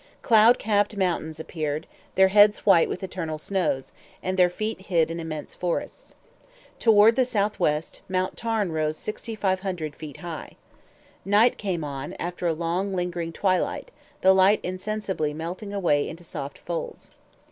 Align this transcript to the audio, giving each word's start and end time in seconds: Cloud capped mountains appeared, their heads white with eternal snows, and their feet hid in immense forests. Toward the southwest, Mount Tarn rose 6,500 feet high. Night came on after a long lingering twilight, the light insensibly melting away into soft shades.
Cloud 0.23 0.57
capped 0.57 0.97
mountains 0.97 1.39
appeared, 1.39 1.85
their 2.15 2.29
heads 2.29 2.65
white 2.65 2.89
with 2.89 3.03
eternal 3.03 3.37
snows, 3.37 3.91
and 4.23 4.35
their 4.35 4.49
feet 4.49 4.87
hid 4.87 5.11
in 5.11 5.19
immense 5.19 5.53
forests. 5.53 6.15
Toward 6.79 7.15
the 7.15 7.23
southwest, 7.23 8.01
Mount 8.09 8.35
Tarn 8.35 8.71
rose 8.71 8.97
6,500 8.97 9.95
feet 9.95 10.17
high. 10.17 10.53
Night 11.23 11.55
came 11.59 11.83
on 11.83 12.13
after 12.13 12.47
a 12.47 12.53
long 12.53 12.95
lingering 12.95 13.31
twilight, 13.31 13.91
the 14.21 14.33
light 14.33 14.59
insensibly 14.63 15.35
melting 15.35 15.71
away 15.71 16.09
into 16.09 16.23
soft 16.23 16.59
shades. 16.67 17.11